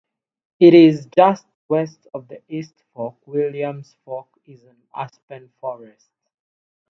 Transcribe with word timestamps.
It 0.59 0.73
is 0.73 1.07
just 1.15 1.45
west 1.69 2.07
of 2.15 2.27
the 2.27 2.41
East 2.49 2.73
Fork 2.91 3.17
Williams 3.27 3.97
Fork 4.03 4.29
in 4.47 4.59
an 4.67 4.81
aspen 4.95 5.53
forest. 5.61 6.09